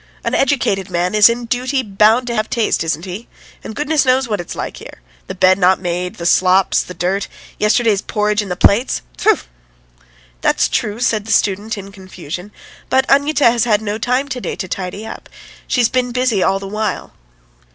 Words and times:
An 0.23 0.33
educated 0.33 0.89
man 0.89 1.13
is 1.13 1.29
in 1.29 1.45
duty 1.45 1.83
bound 1.83 2.25
to 2.25 2.33
have 2.33 2.49
taste, 2.49 2.83
isn't 2.83 3.05
he? 3.05 3.27
And 3.63 3.75
goodness 3.75 4.03
knows 4.03 4.27
what 4.27 4.41
it's 4.41 4.55
like 4.55 4.77
here! 4.77 4.99
The 5.27 5.35
bed 5.35 5.59
not 5.59 5.79
made, 5.79 6.15
the 6.15 6.25
slops, 6.25 6.81
the 6.81 6.95
dirt... 6.95 7.27
yesterday's 7.59 8.01
porridge 8.01 8.41
in 8.41 8.49
the 8.49 8.55
plates... 8.55 9.03
Tfoo!" 9.19 9.43
"That's 10.41 10.67
true," 10.67 10.99
said 11.01 11.25
the 11.25 11.31
student 11.31 11.77
in 11.77 11.91
confusion; 11.91 12.51
"but 12.89 13.07
Anyuta 13.09 13.45
has 13.51 13.65
had 13.65 13.83
no 13.83 13.99
time 13.99 14.27
to 14.29 14.41
day 14.41 14.55
to 14.55 14.67
tidy 14.67 15.05
up; 15.05 15.29
she's 15.67 15.87
been 15.87 16.11
busy 16.11 16.41
all 16.41 16.57
the 16.57 16.65
while." 16.67 17.13